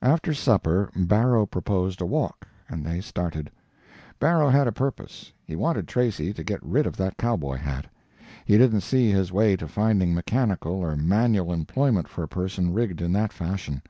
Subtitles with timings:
[0.00, 3.50] After supper, Barrow proposed a walk, and they started.
[4.18, 5.34] Barrow had a purpose.
[5.44, 7.84] He wanted Tracy to get rid of that cowboy hat.
[8.46, 13.02] He didn't see his way to finding mechanical or manual employment for a person rigged
[13.02, 13.82] in that fashion.